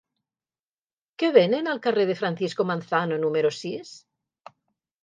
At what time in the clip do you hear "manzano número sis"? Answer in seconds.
2.73-3.95